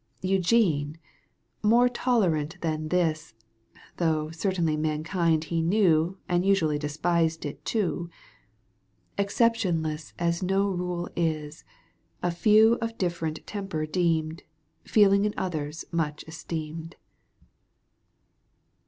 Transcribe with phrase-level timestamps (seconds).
[0.23, 0.97] Eugene,
[1.61, 3.35] more tolerant than this
[3.97, 8.09] (Though certainly mankind he knew And usually despised it too).
[9.19, 11.63] Exceptionless as no rule is,__
[12.27, 14.41] A few of different temper deemed,
[14.85, 16.95] Feeling in others much esteemed.